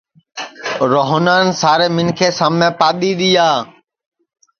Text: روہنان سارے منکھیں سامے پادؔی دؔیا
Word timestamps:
روہنان 0.91 1.45
سارے 1.61 1.87
منکھیں 1.95 2.31
سامے 2.37 2.69
پادؔی 2.79 3.11
دؔیا 3.19 3.49